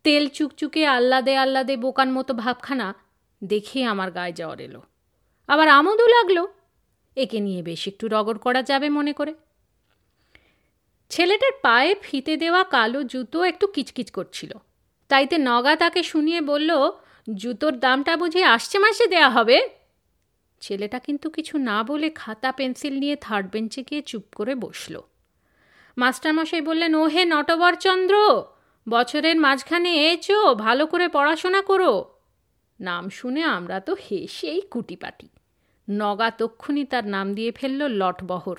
তেল 0.06 0.24
চুকচুকে 0.28 0.82
আহ্লাদে 0.88 1.34
আহ্লাদে 1.38 1.76
বোকান 1.78 2.10
মতো 2.12 2.34
ভাবখানা 2.34 2.88
দেখে 3.44 3.80
আমার 3.84 4.12
গায়ে 4.12 4.34
জ্বর 4.34 4.60
এলো। 4.60 4.82
আবার 5.48 5.68
আমোদও 5.70 6.08
লাগল। 6.08 6.38
একে 7.16 7.40
নিয়ে 7.40 7.62
বেশ 7.64 7.82
একটু 7.88 8.06
রগড় 8.08 8.40
করা 8.40 8.62
যাবে 8.62 8.90
মনে 8.90 9.14
করে। 9.14 9.34
ছেলেটার 11.12 11.52
পায়ে 11.62 11.96
ফিতে 12.02 12.38
দেওয়া 12.38 12.64
কালো 12.64 13.04
জুতো 13.04 13.44
একটু 13.44 13.68
কিচকিচ 13.68 14.12
করছিল। 14.12 14.52
তাইতে 15.10 15.38
নগা 15.38 15.76
তাকে 15.76 16.04
শুনিয়ে 16.04 16.42
বলল, 16.42 16.92
জুতোর 17.34 17.80
দামটা 17.80 18.18
বুঝে 18.18 18.44
আসছে 18.44 18.78
মাসে 18.80 19.08
দেয়া 19.08 19.30
হবে? 19.30 19.70
ছেলেটা 20.62 21.00
কিন্তু 21.00 21.30
কিছু 21.30 21.58
না 21.58 21.84
বলে 21.84 22.10
খাতা, 22.10 22.52
পেন্সিল 22.52 23.00
নিয়ে 23.00 23.16
থার্ড 23.16 23.52
বেঞ্চে 23.52 23.84
গিয়ে 23.84 24.02
চুপ 24.02 24.24
করে 24.36 24.56
বসল। 24.56 25.02
মাস্টারমশাই 25.98 26.62
বললেন 26.62 26.96
ও 26.96 27.04
হে 27.04 27.26
নটবরচন্দ্র, 27.26 28.44
বছরের 28.90 29.38
মাঝখানে 29.40 30.12
এচো, 30.14 30.56
ভালো 30.56 30.88
করে 30.88 31.08
পড়াশোনা 31.08 31.62
করো। 31.62 32.14
নাম 32.80 33.10
শুনে 33.10 33.44
আমরা 33.44 33.80
তো 33.80 33.96
হেসেই 34.12 34.62
কুটিপাটি। 34.62 35.30
নগা 35.90 36.32
তক্ষুনি 36.32 36.86
তার 36.86 37.08
নাম 37.08 37.34
দিয়ে 37.34 37.52
ফেলল, 37.52 37.82
লটবহর। 37.88 38.58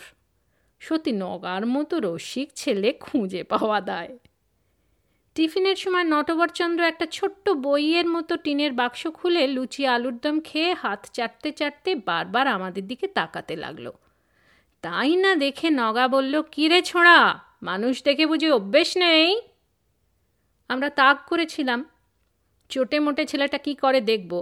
সত্যি 0.83 1.13
নগার 1.13 1.63
মতো 1.67 1.95
রসিক 2.01 2.49
ছেলে 2.55 2.93
খুঁজে 2.93 3.43
পাওয়া 3.43 3.81
দায়। 3.81 4.19
টিফিনের 5.35 5.77
সময় 5.77 6.05
নটবরচন্দ্র 6.05 6.83
একটা 6.85 7.07
ছোট্ট 7.07 7.45
বইয়ের 7.51 8.07
মতো 8.09 8.37
টিনের 8.37 8.73
বাক্স 8.73 9.07
খুলে 9.07 9.47
লুচি 9.47 9.87
আলুর 9.87 10.17
দম 10.19 10.41
খেয়ে 10.41 10.73
হাত 10.75 11.07
চাটতে 11.13 11.53
চাটতে 11.53 11.95
বারবার 11.95 12.47
আমাদের 12.49 12.87
দিকে 12.87 13.07
তাকাতে 13.09 13.57
লাগল। 13.57 13.87
তাই 14.85 15.17
না 15.17 15.35
দেখে 15.35 15.71
নগা 15.71 16.09
বলল 16.09 16.43
কিরে 16.43 16.83
ছোঁড়া, 16.83 17.19
মানুষ 17.63 17.95
দেখে 18.05 18.25
বুঝি 18.27 18.51
অভ্যেস 18.51 18.97
নেই? 18.97 19.41
আমরা 20.69 20.91
তাক 20.91 21.17
করেছিলাম, 21.27 21.85
চোটে 22.69 22.99
মোটে 23.01 23.25
ছেলেটা 23.27 23.59
কি 23.59 23.73
করে 23.75 24.01
দেখব? 24.01 24.33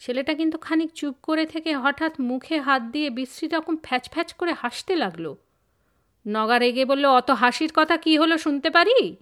ছেলেটা 0.00 0.34
কিন্তু 0.34 0.58
খানিক 0.58 0.90
চুপ 0.92 1.14
করে 1.22 1.46
থেকে 1.46 1.70
হঠাৎ 1.74 2.12
মুখে 2.20 2.56
হাত 2.60 2.82
দিয়ে 2.82 3.08
বিশ্রী 3.10 3.46
রকম 3.48 3.74
ফ্যাচ 3.76 4.04
ফ্যাচ 4.10 4.28
করে 4.34 4.52
হাসতে 4.52 4.94
লাগল। 4.96 5.26
নগা 6.26 6.56
রেগে 6.58 6.84
বলল, 6.84 7.04
অত 7.06 7.30
হাসির 7.30 7.72
কথা 7.74 7.96
কি 7.96 8.12
হলো 8.18 8.34
শুনতে 8.38 8.68
পারি? 8.70 9.16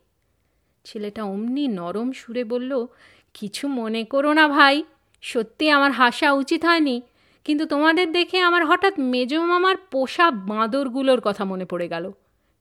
ছেলেটা 0.85 1.23
অমনি 1.25 1.69
নরম 1.69 2.09
সুরে 2.13 2.45
বলল, 2.45 2.87
কিছু 3.35 3.65
মনে 3.69 4.05
করো 4.05 4.33
না 4.33 4.49
ভাই, 4.49 4.77
সত্যি 5.23 5.65
আমার 5.71 5.91
হাসা 5.91 6.29
উচিত 6.33 6.65
হয়নি, 6.65 6.97
কিন্তু 7.45 7.65
তোমাদের 7.67 8.13
দেখে 8.13 8.39
আমার 8.39 8.63
হঠাৎ 8.67 8.95
মেজ 8.99 9.35
মামার 9.35 9.77
পোষা 9.91 10.31
বাঁদরগুলোর 10.31 11.21
কথা 11.21 11.45
মনে 11.45 11.65
পড়ে 11.65 11.87
গেল। 11.89 12.05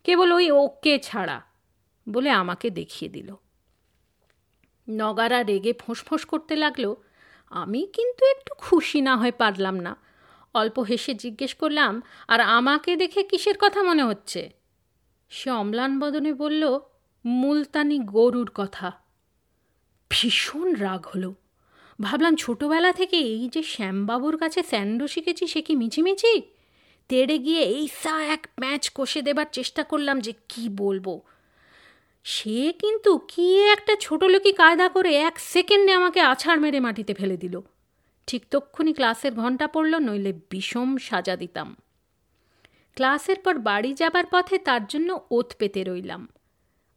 কেবল 0.04 0.32
ওই 0.32 0.52
ওকে 0.52 0.94
ছাড়া, 1.00 1.38
বলে 2.08 2.30
আমাকে 2.30 2.68
দেখিয়ে 2.70 3.10
দিল। 3.10 3.30
নগারা 4.88 5.44
রেগে 5.44 5.74
ফোঁস 5.80 6.26
করতে 6.26 6.56
লাগল, 6.56 6.86
আমি 7.52 7.82
কিন্তু 7.94 8.24
একটু 8.26 8.52
খুশি 8.58 9.02
না 9.02 9.18
হয়ে 9.18 9.32
পারলাম 9.32 9.80
না 9.80 9.94
অল্প 10.54 10.80
হেসে 10.80 11.14
জিজ্ঞেস 11.14 11.54
করলাম, 11.54 12.02
আর 12.28 12.42
আমাকে 12.42 12.96
দেখে 12.96 13.24
কিসের 13.24 13.56
কথা 13.60 13.84
মনে 13.84 14.04
হচ্ছে? 14.04 14.52
সে 15.30 15.52
অম্লান 15.52 16.00
বদনে 16.00 16.34
বলল, 16.34 16.80
মুলতানি 17.26 18.00
গরুর 18.00 18.52
কথা। 18.56 18.92
ভীষণ 20.10 20.74
রাগ 20.74 21.06
হলো। 21.16 21.34
ভাবলাম, 22.02 22.36
ছোটবেলা 22.36 22.92
থেকে 22.92 23.18
এই 23.18 23.50
যে 23.50 23.64
শ্যামবাবুর 23.64 24.38
কাছে 24.38 24.64
স্যান্ডো 24.64 25.08
শিখেছি, 25.08 25.48
সে 25.48 25.62
কি 25.62 25.76
মিছিমিছি? 25.76 26.42
তেড়ে 27.10 27.38
গিয়ে 27.38 27.62
এই 27.62 27.88
সা 27.88 28.24
এক 28.24 28.48
ম্যাচ 28.60 28.92
কষে 28.96 29.22
দেবার 29.22 29.46
চেষ্টা 29.52 29.84
করলাম 29.84 30.20
যে 30.20 30.34
কি 30.50 30.70
বলব। 30.70 31.22
সে 32.24 32.74
কিন্তু 32.80 33.18
কি 33.18 33.64
একটা 33.64 33.96
ছোট 33.96 34.24
লোকই 34.24 34.54
কায়দা 34.54 34.90
করে 34.90 35.16
এক 35.16 35.40
সেকেন্ডে 35.40 35.94
আমাকে 35.94 36.20
আছাড় 36.20 36.60
মেরে 36.60 36.80
মাটিতে 36.80 37.14
ফেলে 37.14 37.38
দিল। 37.38 37.62
ঠিক 38.32 38.46
তক্ষুনি 38.52 38.94
ক্লাসের 38.94 39.34
ঘণ্টা 39.34 39.68
পড়ল, 39.68 39.98
নইলে 39.98 40.34
বিষম 40.50 40.98
সাজা 40.98 41.36
দিতাম। 41.36 41.76
ক্লাসের 42.96 43.40
পর 43.40 43.58
বাড়ি 43.58 43.94
যাবার 43.94 44.24
পথে 44.32 44.58
তার 44.58 44.88
জন্য 44.88 45.28
ওত 45.32 45.54
পেতে 45.60 45.84
রইলাম। 45.84 46.28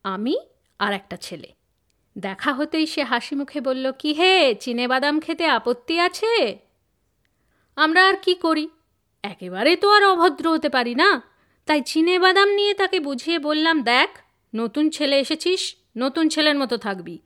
আমি 0.04 0.36
আর 0.78 0.92
একটা 0.92 1.16
ছেলে। 1.16 1.52
দেখা 2.18 2.52
হতেই 2.52 2.86
সে 2.86 3.02
হাসি 3.02 3.34
মুখে 3.34 3.60
বলল, 3.60 3.92
কি 3.92 4.12
হে, 4.12 4.54
চিনে 4.60 4.88
বাদাম 4.88 5.20
খেতে 5.20 5.46
আপত্তি 5.46 6.00
আছে? 6.00 6.58
আমরা 7.76 8.08
আর 8.08 8.14
কি 8.22 8.34
করি? 8.34 8.68
একেবারে 9.22 9.76
তো 9.76 9.90
আর 9.90 10.04
অভদ্র 10.04 10.50
হতে 10.50 10.68
পারি 10.68 10.94
না। 10.94 11.22
তাই 11.66 11.80
চিনে 11.80 12.18
বাদাম 12.18 12.48
নিয়ে 12.48 12.74
তাকে 12.74 13.00
বুঝিয়ে 13.00 13.38
বললাম, 13.38 13.82
দেখ, 13.82 14.10
নতুন 14.54 14.90
ছেলে 14.90 15.20
এসেছিস, 15.20 15.76
নতুন 15.96 16.28
ছেলের 16.28 16.58
মতো 16.58 16.76
থাকবি। 16.76 17.18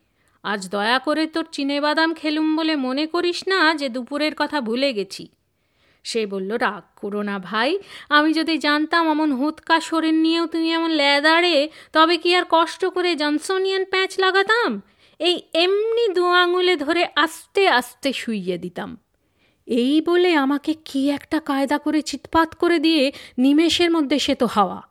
আজ 0.49 0.62
দয়া 0.69 0.99
করে 0.99 1.26
তোর 1.26 1.47
চিনে 1.52 1.81
বাদাম 1.81 2.11
খেলুম 2.14 2.49
বলে 2.57 2.75
মনে 2.76 3.07
করিস 3.07 3.38
না 3.49 3.75
যে 3.75 3.88
দুপুরের 3.88 4.33
কথা 4.37 4.61
ভুলে 4.61 4.93
গেছি? 4.93 5.28
সে 6.05 6.26
বলল, 6.26 6.50
রাগ 6.52 6.85
করো 6.97 7.23
না 7.23 7.38
ভাই। 7.38 7.78
আমি 8.09 8.33
যদি 8.33 8.59
জানতাম 8.59 9.09
অমন 9.09 9.31
হুৎকা 9.33 9.81
শরীর 9.81 10.14
নিয়েও 10.14 10.47
তুমি 10.47 10.73
এমন 10.73 10.90
লেদাড়ে 10.90 11.69
তবে 11.93 12.17
কি 12.17 12.31
আর 12.35 12.45
কষ্ট 12.49 12.83
করে 12.87 13.17
জনসনিয়ান 13.17 13.85
প্যাঁচ 13.85 14.19
লাগাতাম? 14.19 14.83
এই 15.19 15.37
এমনি 15.55 16.14
দু 16.14 16.25
আঙুলে 16.26 16.76
ধরে 16.76 17.07
আস্তে 17.17 17.69
আস্তে 17.69 18.12
শুইয়ে 18.12 18.59
দিতাম। 18.59 18.90
এই 19.67 20.00
বলে 20.00 20.35
আমাকে 20.35 20.75
কি 20.85 21.11
একটা 21.11 21.38
কায়দা 21.40 21.78
করে 21.78 22.00
চিৎপাত 22.02 22.55
করে 22.55 22.78
দিয়ে 22.78 23.12
নিমেষের 23.38 23.90
মধ্যে 23.90 24.19
সে 24.19 24.35
তো 24.35 24.47
হাওয়া। 24.47 24.83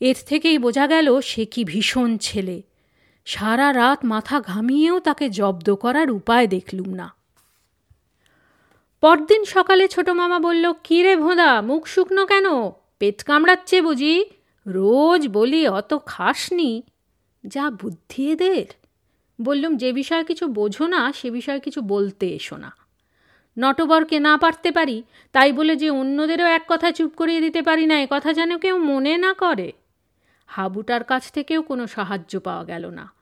এর 0.00 0.14
থেকেই 0.26 0.58
বোঝা 0.58 0.86
গেল 0.86 1.20
সে 1.20 1.42
কি 1.44 1.64
ভীষণ 1.64 2.10
ছেলে। 2.18 2.62
সারা 3.24 3.72
রাত 3.72 4.04
মাথা 4.04 4.40
ঘামিয়েও 4.40 5.00
তাকে 5.00 5.30
জব্দ 5.30 5.74
করার 5.74 6.10
উপায় 6.10 6.46
দেখলুম 6.46 6.94
না। 6.94 7.14
পরদিন 9.00 9.44
সকালে 9.44 9.88
ছোট 9.88 10.08
মামা 10.08 10.38
বলল, 10.38 10.72
কী 10.84 11.02
রে 11.02 11.16
ভোঁদা, 11.16 11.62
মুখ 11.62 11.86
শুকনো 11.86 12.26
কেন? 12.26 12.44
পেট 12.98 13.24
কামড়াচ্ছে 13.24 13.82
বুঝি? 13.82 14.24
রোজ 14.66 15.28
বলি 15.28 15.68
অত 15.68 15.94
খাসনি। 16.06 16.82
যা 17.46 17.70
বুদ্ধি 17.70 18.32
এদের? 18.32 18.66
বললুম, 19.40 19.76
যে 19.76 19.92
বিষয়ে 19.92 20.24
কিছু 20.24 20.46
বোঝো 20.46 20.86
না, 20.86 21.12
সে 21.12 21.30
বিষয়ে 21.30 21.60
কিছু 21.60 21.80
বলতে 21.80 22.28
এসো 22.28 22.56
না। 22.56 22.76
নটবরকে 23.58 24.20
না 24.20 24.36
পারতে 24.36 24.70
পারি, 24.70 25.02
তাই 25.32 25.52
বলে 25.52 25.76
যে 25.76 25.90
অন্যদেরও 25.90 26.44
এক 26.44 26.64
কথা 26.68 26.90
চুপ 26.90 27.12
করিয়ে 27.16 27.40
দিতে 27.40 27.62
পারি 27.62 27.86
না 27.86 28.06
কথা 28.10 28.32
যেন 28.32 28.58
কেউ 28.58 28.78
মনে 28.78 29.16
না 29.16 29.34
করে। 29.34 29.72
হাবুটার 30.46 31.04
কাছ 31.04 31.32
থেকেও 31.32 31.62
কোনো 31.62 31.86
সাহায্য 31.86 32.40
পাওয়া 32.40 32.64
গেল 32.64 32.86
না। 32.86 33.13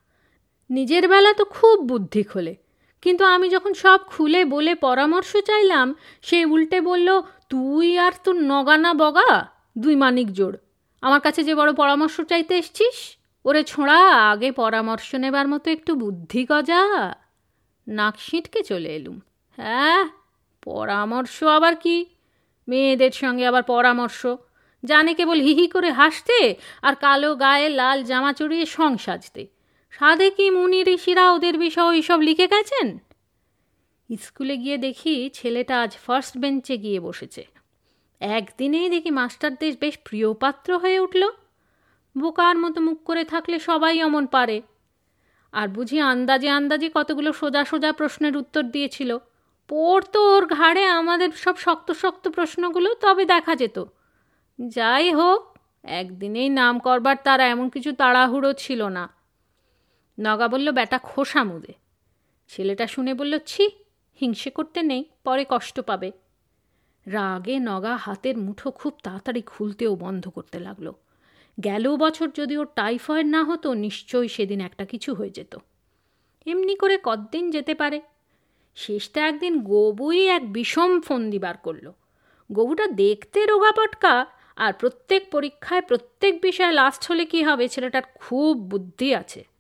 নিজের 0.73 1.09
বেলা 1.09 1.33
তো 1.33 1.45
খুব 1.45 1.77
বুদ্ধি 1.81 2.23
খোলে। 2.23 2.57
কিন্তু 3.03 3.25
আমি 3.25 3.49
যখন 3.49 3.73
সব 3.75 3.99
খুলে 4.07 4.45
বলে 4.45 4.75
পরামর্শ 4.75 5.37
চাইলাম, 5.37 5.95
সে 6.23 6.45
উল্টে 6.45 6.81
বলল, 6.81 7.23
তুই 7.49 7.99
আর 7.99 8.13
তোর 8.25 8.35
নগানা 8.35 8.95
বগা, 8.95 9.47
দুই 9.79 9.97
মানিক 9.97 10.33
জোড়। 10.33 10.57
আমার 11.01 11.21
কাছে 11.21 11.45
যে 11.45 11.55
বড় 11.55 11.73
পরামর্শ 11.73 12.21
চাইতে 12.21 12.59
এসছিস, 12.59 13.19
ওরে 13.45 13.65
ছোঁড়া, 13.65 14.31
আগে 14.31 14.53
পরামর্শ 14.53 15.15
নেবার 15.15 15.49
মতো 15.49 15.71
একটু 15.71 15.95
বুদ্ধি 15.95 16.47
গজা। 16.51 17.15
নাক 17.89 18.15
সিঁটকে 18.19 18.63
চলে 18.63 18.89
এলুম। 18.89 19.21
হ্যাঁ 19.57 20.09
পরামর্শ 20.65 21.43
আবার 21.43 21.77
কি? 21.77 22.07
মেয়েদের 22.69 23.11
সঙ্গে 23.11 23.47
আবার 23.47 23.63
পরামর্শ। 23.63 24.27
জানে 24.85 25.15
কেবল 25.15 25.41
হিহি 25.41 25.67
করে 25.67 25.91
হাসতে 25.91 26.55
আর 26.83 26.95
কালো 26.95 27.35
গায়ে 27.35 27.69
লাল 27.69 28.05
জামা 28.05 28.33
চড়িয়ে 28.33 28.67
সং 28.67 28.97
সাজতে। 28.99 29.47
সাধে 29.93 30.31
কি 30.31 30.51
মুনি 30.51 30.85
ঋষিরা 30.85 31.33
ওদের 31.33 31.59
বিষয় 31.59 31.85
ওইসব 31.85 32.21
লিখে 32.21 32.47
গেছেন? 32.47 32.99
স্কুলে 34.21 34.57
গিয়ে 34.57 34.79
দেখি 34.79 35.31
ছেলেটা 35.33 35.83
আজ 35.83 35.97
ফার্স্ট 35.97 36.39
বেঞ্চে 36.39 36.79
গিয়ে 36.79 37.01
বসেছে। 37.01 37.47
একদিনেই 38.21 38.91
দেখি 38.91 39.11
মাস্টারদের 39.11 39.73
বেশ 39.81 39.99
প্রিয়পাত্র 40.05 40.79
হয়ে 40.79 40.99
উঠল। 40.99 41.31
বোকার 42.19 42.59
মতো 42.59 42.81
মুখ 42.81 43.05
করে 43.05 43.25
থাকলে 43.25 43.59
সবাই 43.59 44.03
অমন 44.03 44.27
পারে। 44.27 44.63
আর 45.53 45.69
বুঝি 45.69 46.01
আন্দাজে 46.01 46.49
আন্দাজে 46.49 46.91
কতগুলো 46.95 47.33
সোজা 47.33 47.65
সোজা 47.65 47.93
প্রশ্নের 47.93 48.37
উত্তর 48.37 48.63
দিয়েছিল। 48.63 49.19
পড়তো 49.69 50.37
ওর 50.37 50.47
ঘাড়ে 50.47 50.87
আমাদের 50.87 51.31
সব 51.33 51.57
শক্ত 51.57 51.93
শক্ত 51.93 52.29
প্রশ্নগুলো 52.29 52.95
তবে 52.95 53.25
দেখা 53.25 53.57
যেত। 53.57 53.85
যাই 54.69 55.13
হোক, 55.13 55.59
একদিনেই 55.85 56.49
নাম 56.49 56.79
করবার 56.79 57.17
তারা 57.25 57.49
এমন 57.49 57.69
কিছু 57.69 57.93
তাড়াহুড়ো 57.93 58.53
ছিল 58.53 58.89
না। 58.89 59.22
নগা 60.19 60.49
বলল 60.49 60.73
বেটা 60.73 60.99
খোসা 60.99 61.45
মুদে। 61.45 61.73
ছেলেটা 62.49 62.87
শুনে 62.87 63.15
বলল, 63.15 63.39
ছি, 63.39 63.69
হিংসে 64.21 64.51
করতে 64.51 64.83
নেই, 64.83 65.05
পরে 65.25 65.45
কষ্ট 65.49 65.81
পাবে। 65.81 66.13
রাগে 67.07 67.59
নগা 67.59 67.97
হাতের 67.97 68.39
মুঠো 68.39 68.71
খুব 68.71 68.95
তাড়াতাড়ি 69.03 69.43
খুলতেও 69.43 69.97
বন্ধ 69.97 70.29
করতে 70.29 70.61
লাগল। 70.61 70.93
গেল 71.65 71.97
বছর 71.97 72.29
যদি 72.35 72.57
ওর 72.57 72.69
টাইফয়েড 72.75 73.27
না 73.27 73.45
হতো, 73.45 73.75
নিশ্চয়ই 73.75 74.29
সেদিন 74.29 74.61
একটা 74.61 74.85
কিছু 74.85 75.15
হয়ে 75.15 75.31
যেত। 75.31 75.57
এমনি 76.47 76.77
করে 76.77 76.99
কতদিন 77.03 77.51
যেতে 77.51 77.75
পারে? 77.75 78.03
শেষটা 78.77 79.29
একদিন 79.29 79.65
গবুই 79.65 80.29
এক 80.29 80.53
বিষম 80.53 81.01
ফন্দি 81.01 81.39
বার 81.39 81.57
করল। 81.57 81.93
গবুটা 82.53 82.87
দেখতে 82.87 83.47
রোগা 83.47 83.73
পটকা, 83.73 84.27
আর 84.57 84.73
প্রত্যেক 84.73 85.31
পরীক্ষায়, 85.31 85.83
প্রত্যেক 85.83 86.41
বিষয়ে 86.41 86.73
লাস্ট 86.73 87.11
হলে 87.11 87.25
কি 87.25 87.43
হবে, 87.43 87.69
ছেলেটার 87.69 88.03
খুব 88.15 88.59
বুদ্ধি 88.59 89.15
আছে। 89.15 89.52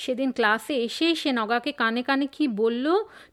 সেদিন 0.00 0.32
ক্লাসে 0.32 0.74
এসে 0.74 1.14
সে 1.14 1.30
নগাকে 1.32 1.72
কানে 1.72 2.02
কানে 2.02 2.26
কি 2.26 2.44
বলল? 2.48 2.86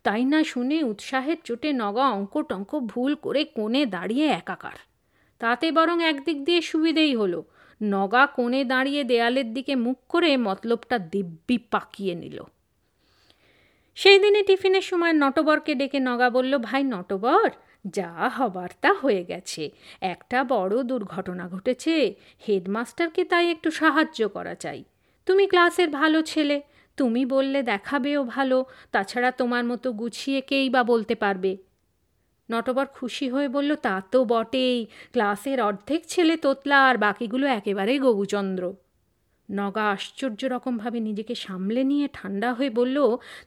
তাই 0.03 0.23
না 0.25 0.39
শুনে 0.43 0.77
উৎসাহের 0.83 1.37
চোটে 1.43 1.69
নগা 1.73 2.05
অঙ্ক 2.09 2.41
টঙ্ক 2.41 2.71
ভুল 2.79 3.15
করে 3.15 3.41
কোণে 3.45 3.81
দাঁড়িয়ে 3.85 4.27
একাকার। 4.27 4.77
তাতে 5.39 5.71
বরং 5.71 6.03
একদিক 6.03 6.43
দিয়ে 6.43 6.61
সুবিধেই 6.61 7.15
হলো। 7.15 7.39
নগা 7.83 8.27
কোণে 8.27 8.61
দাঁড়িয়ে 8.63 9.03
দেয়ালের 9.03 9.53
দিকে 9.53 9.75
মুখ 9.75 9.97
করে 10.09 10.37
মতলবটা 10.37 10.99
দিব্যি 10.99 11.57
পাকিয়ে 11.57 12.15
নিল। 12.15 12.43
সেই 13.95 14.19
দিনে 14.19 14.41
টিফিনের 14.43 14.81
সময় 14.81 15.13
নটবরকে 15.13 15.75
ডেকে 15.75 15.99
নগা 15.99 16.29
বলল, 16.29 16.57
ভাই 16.57 16.83
নটবর, 16.83 17.49
যা 17.87 18.11
হবার 18.35 18.69
তা 18.81 18.93
হয়ে 18.93 19.23
গেছে। 19.23 19.63
একটা 20.01 20.43
বড় 20.43 20.83
দুর্ঘটনা 20.83 21.47
ঘটেছে। 21.47 22.15
হেডমাস্টারকে 22.47 23.23
তাই 23.23 23.45
একটু 23.51 23.71
সাহায্য 23.71 24.29
করা 24.29 24.55
চাই। 24.55 24.83
তুমি 25.27 25.47
ক্লাসের 25.47 25.89
ভালো 25.89 26.21
ছেলে, 26.21 26.61
তুমি 26.97 27.25
বললে 27.25 27.63
দেখাবেও 27.63 28.23
ভালো, 28.23 28.65
তাছাড়া 28.91 29.31
তোমার 29.31 29.63
মতো 29.65 29.91
গুছিয়ে 29.91 30.41
কেই 30.41 30.69
বা 30.69 30.83
বলতে 30.83 31.15
পারবে? 31.15 31.57
নটবর 32.51 32.85
খুশি 32.85 33.29
হয়ে 33.29 33.47
বলল, 33.47 33.75
তা 33.75 34.01
তো 34.11 34.25
বটেই, 34.25 34.85
ক্লাসের 35.11 35.61
অর্ধেক 35.61 36.01
ছেলে 36.07 36.37
তোতলা 36.37 36.87
আর 36.89 36.97
বাকিগুলো 36.97 37.47
একেবারেই 37.47 37.99
গবুচন্দ্র 37.99 38.63
নগা 39.49 39.85
আশ্চর্য 39.91 40.45
রকমভাবে 40.45 40.99
নিজেকে 40.99 41.35
সামলে 41.35 41.83
নিয়ে 41.83 42.07
ঠান্ডা 42.13 42.53
হয়ে 42.53 42.69
বলল, 42.69 42.97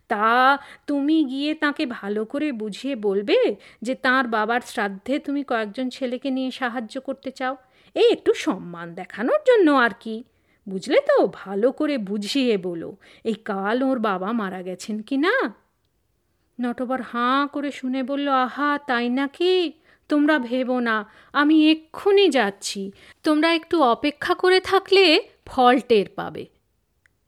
তা 0.08 0.58
তুমি 0.86 1.24
গিয়ে 1.24 1.54
তাকে 1.54 1.86
ভালো 1.86 2.24
করে 2.24 2.52
বুঝিয়ে 2.52 2.94
বলবে 2.96 3.38
যে 3.82 3.94
তার 3.94 4.28
বাবার 4.28 4.60
শ্রাদ্ধে 4.60 5.18
তুমি 5.18 5.42
কয়েকজন 5.42 5.88
ছেলেকে 5.88 6.30
নিয়ে 6.30 6.50
সাহায্য 6.50 7.00
করতে 7.00 7.30
চাও? 7.30 7.56
এই 7.94 8.08
একটু 8.12 8.34
সম্মান 8.34 8.94
দেখানোর 8.94 9.40
জন্য 9.46 9.70
আর 9.70 9.90
কি। 10.00 10.24
বুঝলে 10.70 10.98
তো? 11.00 11.16
ভালো 11.32 11.68
করে 11.72 11.94
বুঝিয়ে 11.98 12.56
বলো। 12.58 12.96
এই 13.24 13.34
কাল 13.34 13.82
ওর 13.82 13.98
বাবা 13.98 14.28
মারা 14.32 14.60
গেছেন 14.62 14.96
কি 15.02 15.16
না? 15.16 15.36
নটবর 16.58 17.00
হাঁ 17.00 17.46
করে 17.46 17.70
শুনে 17.72 18.02
বলল, 18.02 18.28
আহা, 18.28 18.78
তাই 18.86 19.08
নাকি? 19.08 19.72
তোমরা 20.08 20.38
ভেবো 20.38 20.80
না, 20.80 20.96
আমি 21.32 21.56
এক্ষুনি 21.70 22.28
যাচ্ছি। 22.28 22.92
তোমরা 23.22 23.54
একটু 23.54 23.82
অপেক্ষা 23.82 24.34
করে 24.34 24.60
থাকলে 24.60 25.22
ফল 25.46 25.78
টের 25.88 26.08
পাবে। 26.16 26.46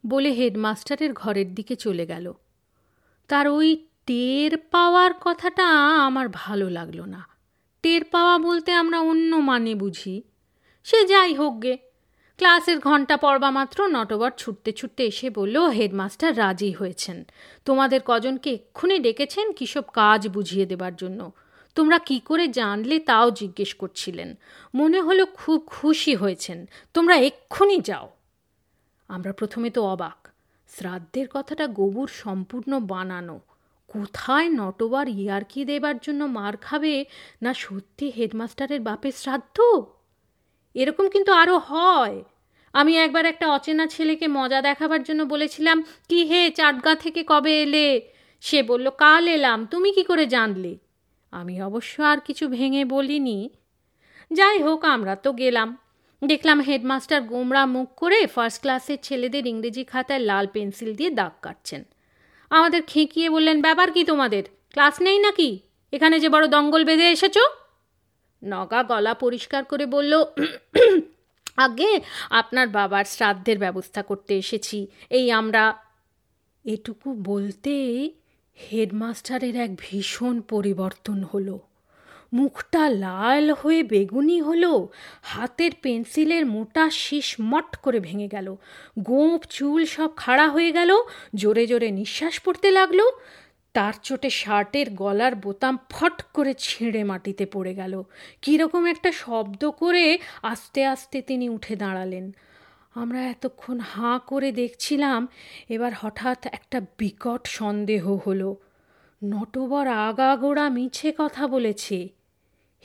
বলে 0.06 0.30
হেডমাস্টারের 0.30 1.12
ঘরের 1.12 1.54
দিকে 1.54 1.74
চলে 1.76 2.06
গেল। 2.06 2.32
তার 3.28 3.48
ওই 3.48 3.86
টের 4.06 4.56
পাওয়ার 4.70 5.10
কথাটা 5.20 5.66
আমার 6.06 6.26
ভালো 6.32 6.70
লাগল 6.70 7.00
না। 7.04 7.20
টের 7.82 8.04
পাওয়া 8.04 8.38
বলতে 8.38 8.70
আমরা 8.72 8.98
অন্য 9.00 9.36
মানে 9.36 9.74
বুঝি। 9.74 10.22
সে 10.84 10.98
যাই 11.06 11.34
হোক 11.34 11.54
গে 11.62 11.74
ক্লাসের 12.36 12.78
ঘণ্টা 12.78 13.16
পড়বা 13.16 13.50
মাত্র 13.50 13.86
নটবর 13.86 14.30
ছুটতে 14.30 14.72
ছুটতে 14.72 15.04
এসে 15.04 15.30
বলল, 15.30 15.66
হেডমাস্টার 15.66 16.38
রাজি 16.38 16.72
হয়েছেন। 16.72 17.24
তোমাদের 17.64 18.00
কজনকে 18.04 18.50
এক্ষুনি 18.50 18.98
ডেকেছেন 18.98 19.52
কিসব 19.52 19.82
কাজ 19.82 20.28
বুঝিয়ে 20.28 20.66
দেবার 20.66 20.96
জন্য? 20.96 21.32
তোমরা 21.74 21.98
কি 21.98 22.20
করে 22.20 22.48
জানলে 22.48 22.98
তাও 22.98 23.30
জিজ্ঞেস 23.30 23.74
করছিলেন। 23.74 24.34
মনে 24.74 25.00
হলো 25.00 25.26
খুব 25.26 25.62
খুশি 25.66 26.14
হয়েছেন। 26.14 26.66
তোমরা 26.94 27.16
এক্ষুনি 27.16 27.80
যাও। 27.80 28.10
আমরা 29.08 29.32
প্রথমে 29.32 29.70
তো 29.70 29.82
অবাক। 29.84 30.28
শ্রাদ্ধের 30.68 31.28
কথাটা 31.28 31.66
গবুর 31.66 32.08
সম্পূর্ণ 32.08 32.80
বানানো। 32.80 33.40
কোথায় 33.88 34.48
নটবার 34.48 35.08
ইয়ারকি 35.08 35.64
দেবার 35.64 35.98
জন্য 35.98 36.24
মার 36.24 36.56
খাবে? 36.56 37.04
না 37.42 37.54
সত্যি 37.54 38.10
হেডমাস্টারের 38.10 38.80
বাপের 38.80 39.12
শ্রাদ্ধ? 39.12 39.84
এরকম 40.74 41.08
কিন্তু 41.08 41.32
আরও 41.32 41.58
হয়। 41.58 42.22
আমি 42.72 42.98
একবার 42.98 43.26
একটা 43.26 43.48
অচেনা 43.48 43.86
ছেলেকে 43.86 44.28
মজা 44.28 44.62
দেখাবার 44.62 45.02
জন্য 45.02 45.22
বলেছিলাম, 45.22 45.84
কি 46.08 46.24
হে, 46.24 46.50
চাটগা 46.50 46.94
থেকে 46.94 47.24
কবে 47.26 47.62
এলে? 47.62 48.00
সে 48.40 48.62
বলল, 48.62 48.90
কাল 48.90 49.28
এলাম, 49.28 49.66
তুমি 49.66 49.92
কি 49.92 50.02
করে 50.02 50.26
জানলে? 50.26 50.78
আমি 51.30 51.62
অবশ্য 51.62 52.02
আর 52.02 52.18
কিছু 52.20 52.48
ভেঙে 52.48 52.84
বলিনি। 52.84 53.50
যাই 54.32 54.62
হোক, 54.62 54.84
আমরা 54.84 55.16
তো 55.16 55.32
গেলাম। 55.32 55.78
দেখলাম 56.24 56.60
হেডমাস্টার 56.60 57.22
গোমরা 57.22 57.66
মুখ 57.66 57.88
করে 57.96 58.26
ফার্স্ট 58.26 58.60
ক্লাসের 58.60 58.98
ছেলেদের 59.02 59.46
ইংরেজি 59.46 59.84
খাতায় 59.84 60.18
লাল 60.18 60.46
পেন্সিল 60.46 60.94
দিয়ে 60.94 61.10
দাগ 61.10 61.32
কাটছেন। 61.42 61.84
আমাদের 62.50 62.82
খেঁকিয়ে 62.86 63.30
বললেন, 63.30 63.62
ব্যাপার 63.62 63.92
কি 63.92 64.04
তোমাদের? 64.04 64.42
ক্লাস 64.70 65.00
নেই 65.00 65.18
নাকি? 65.18 65.58
এখানে 65.92 66.20
যে 66.20 66.28
বড় 66.28 66.46
দঙ্গল 66.46 66.84
বেঁধে 66.84 67.10
এসেছ? 67.10 67.38
নগা 68.42 68.82
গলা 68.82 69.14
পরিষ্কার 69.14 69.64
করে 69.64 69.86
বলল, 69.86 70.24
আগে 71.56 72.00
আপনার 72.30 72.68
বাবার 72.68 73.04
শ্রাদ্ধের 73.04 73.58
ব্যবস্থা 73.58 74.02
করতে 74.02 74.32
এসেছি। 74.38 74.86
এই 75.10 75.30
আমরা 75.30 75.74
এটুকু 76.64 77.14
বলতেই 77.14 78.14
হেডমাস্টারের 78.58 79.56
এক 79.56 79.70
ভীষণ 79.78 80.40
পরিবর্তন 80.40 81.22
হলো। 81.22 81.58
মুখটা 82.32 82.88
লাল 82.88 83.52
হয়ে 83.52 83.82
বেগুনি 83.82 84.42
হলো, 84.42 84.88
হাতের 85.22 85.72
পেন্সিলের 85.82 86.46
মোটা 86.46 86.90
শীষ 86.90 87.36
মট 87.40 87.76
করে 87.76 88.00
ভেঙে 88.00 88.28
গেল 88.28 88.56
গোঁপ 88.98 89.40
চুল 89.50 89.86
সব 89.86 90.10
খাড়া 90.16 90.48
হয়ে 90.48 90.72
গেল, 90.72 90.90
জোরে 91.34 91.66
জোরে 91.66 91.90
নিঃশ্বাস 91.90 92.40
পড়তে 92.40 92.70
লাগল। 92.70 93.00
তার 93.72 93.92
চোটে 94.02 94.30
শার্টের 94.30 94.94
গলার 94.94 95.34
বোতাম 95.34 95.78
ফট 95.90 96.22
করে 96.32 96.54
ছিঁড়ে 96.58 97.04
মাটিতে 97.04 97.46
পড়ে 97.46 97.74
গেল। 97.74 98.02
কীরকম 98.42 98.86
একটা 98.86 99.12
শব্দ 99.12 99.70
করে 99.70 100.18
আস্তে 100.42 100.86
আস্তে 100.86 101.22
তিনি 101.22 101.48
উঠে 101.48 101.76
দাঁড়ালেন। 101.76 102.34
আমরা 102.94 103.20
এতক্ষণ 103.20 103.78
হাঁ 103.78 104.18
করে 104.18 104.52
দেখছিলাম, 104.52 105.28
এবার 105.68 105.92
হঠাৎ 106.00 106.46
একটা 106.46 106.80
বিকট 106.98 107.46
সন্দেহ 107.46 108.16
হলো। 108.26 108.56
নটবর 109.24 109.86
আগাগোড়া 109.88 110.68
মিছে 110.68 111.12
কথা 111.18 111.48
বলেছে। 111.48 112.08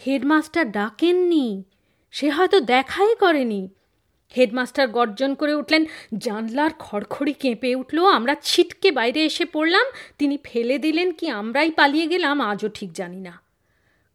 হেডমাস্টার 0.05 0.71
ডাকেননি, 0.71 1.63
সে 2.11 2.29
হয়তো 2.29 2.59
দেখাই 2.59 3.15
করেনি। 3.15 3.69
হেডমাস্টার 4.35 4.87
গর্জন 4.87 5.35
করে 5.35 5.53
উঠলেন, 5.53 5.85
জানলার 6.17 6.69
খড়খড়ি 6.79 7.33
কেঁপে 7.33 7.75
উঠল, 7.75 8.05
আমরা 8.05 8.35
ছিটকে 8.41 8.91
বাইরে 8.91 9.25
এসে 9.25 9.45
পড়লাম, 9.45 9.85
তিনি 10.17 10.37
ফেলে 10.43 10.77
দিলেন 10.77 11.11
কি 11.11 11.27
আমরাই 11.29 11.71
পালিয়ে 11.71 12.07
গেলাম, 12.07 12.41
আজও 12.41 12.69
ঠিক 12.69 12.93
জানি 12.93 13.19
না। 13.19 13.41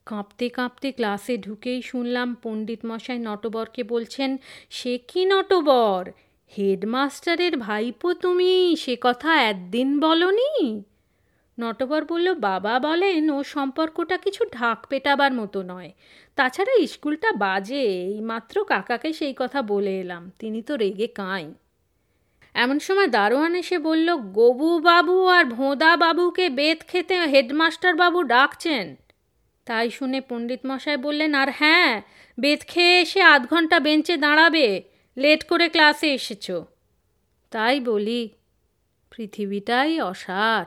কাঁপতে 0.06 0.48
কাঁপতে 0.48 0.92
ক্লাসে 0.92 1.38
ঢুকেই 1.38 1.82
শুনলাম 1.82 2.36
পণ্ডিত 2.42 2.78
মশাই 2.86 3.18
নটবরকে 3.18 3.82
বলছেন, 3.82 4.36
সে 4.70 4.98
কি 4.98 5.24
নটবর? 5.24 6.10
হেডমাস্টারের 6.58 7.56
ভাইপো 7.56 8.14
তুমি, 8.14 8.76
সে 8.78 8.96
কথা 9.00 9.42
একদিন 9.42 10.00
বলনি? 10.00 10.82
নটবর 11.62 12.02
বলল, 12.04 12.28
বাবা 12.48 12.74
বলেন, 12.78 13.24
ও 13.30 13.38
সম্পর্কটা 13.54 14.16
কিছু 14.16 14.42
ঢাক 14.56 14.78
পেটাবার 14.86 15.32
মতো 15.32 15.60
নয়। 15.62 15.90
তাছাড়া 16.38 16.74
স্কুলটা 16.86 17.30
বাজে 17.44 17.82
এই 18.10 18.20
মাত্র 18.20 18.54
কাকাকে 18.64 19.10
সেই 19.12 19.34
কথা 19.38 19.60
বলে 19.62 19.94
এলাম, 20.00 20.22
তিনি 20.38 20.60
তো 20.62 20.72
রেগে 20.76 21.08
কাঁই। 21.20 21.46
এমন 22.54 22.78
সময় 22.78 23.08
দারোয়ান 23.08 23.52
এসে 23.54 23.76
বলল, 23.78 24.08
গবু 24.38 24.70
বাবু 24.78 25.16
আর 25.36 25.44
ভোঁদা 25.44 25.92
বাবুকে 25.96 26.46
বেত 26.50 26.80
খেতে 26.88 27.14
হেডমাস্টার 27.32 27.94
বাবু 27.94 28.18
ডাকছেন? 28.22 28.86
তাই 29.66 29.86
শুনে 29.90 30.20
পণ্ডিত 30.20 30.62
মশাই 30.66 30.96
বললেন, 30.96 31.32
আর 31.34 31.50
হ্যাঁ 31.50 31.92
বেত 32.38 32.60
খেয়ে 32.66 32.94
এসে 33.00 33.20
আধ 33.22 33.42
ঘণ্টা 33.46 33.76
বেঞ্চে 33.80 34.14
দাঁড়াবে, 34.16 34.66
লেট 35.16 35.40
করে 35.44 35.66
ক্লাসে 35.68 36.08
এসেছ। 36.14 36.46
তাই 37.52 37.76
বলি, 37.80 38.22
পৃথিবীটাই 39.12 39.92
অসার। 40.10 40.66